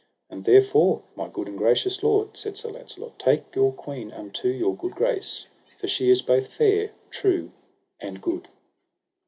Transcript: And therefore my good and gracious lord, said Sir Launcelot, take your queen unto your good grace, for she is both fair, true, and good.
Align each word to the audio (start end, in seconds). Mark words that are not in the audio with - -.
And 0.31 0.45
therefore 0.45 1.03
my 1.15 1.27
good 1.27 1.47
and 1.47 1.59
gracious 1.59 2.01
lord, 2.01 2.35
said 2.35 2.57
Sir 2.57 2.71
Launcelot, 2.71 3.19
take 3.19 3.53
your 3.55 3.71
queen 3.71 4.11
unto 4.11 4.47
your 4.47 4.75
good 4.75 4.95
grace, 4.95 5.45
for 5.77 5.87
she 5.87 6.09
is 6.09 6.23
both 6.23 6.47
fair, 6.47 6.89
true, 7.11 7.51
and 7.99 8.19
good. 8.19 8.47